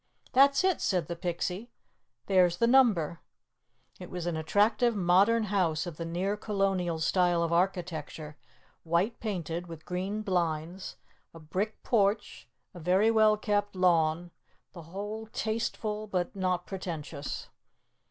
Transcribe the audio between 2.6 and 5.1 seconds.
number." It was an attractive